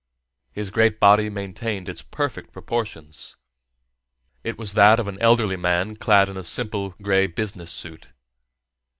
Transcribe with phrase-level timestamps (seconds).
[0.51, 3.37] His great body maintained its perfect proportions.
[4.43, 8.11] It was that of an elderly man clad simply in a gray business suit.